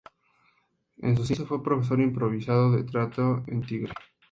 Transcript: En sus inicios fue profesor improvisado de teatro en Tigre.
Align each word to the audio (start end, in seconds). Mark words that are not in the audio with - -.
En 0.97 1.15
sus 1.15 1.29
inicios 1.29 1.47
fue 1.47 1.61
profesor 1.61 1.99
improvisado 2.01 2.71
de 2.71 2.83
teatro 2.83 3.43
en 3.45 3.61
Tigre. 3.61 3.93